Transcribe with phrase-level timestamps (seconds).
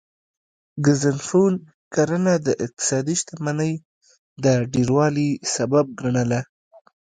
[0.85, 1.53] ګزنفون
[1.93, 3.73] کرنه د اقتصادي شتمنۍ
[4.43, 6.41] د ډیروالي سبب ګڼله